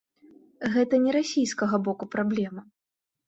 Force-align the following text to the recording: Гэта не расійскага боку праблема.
Гэта 0.75 0.95
не 1.03 1.11
расійскага 1.17 1.75
боку 1.87 2.09
праблема. 2.17 2.61